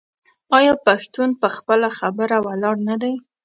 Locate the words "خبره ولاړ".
1.97-2.75